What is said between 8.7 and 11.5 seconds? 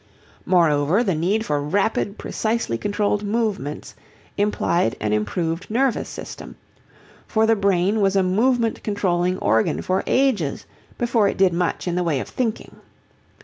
controlling organ for ages before it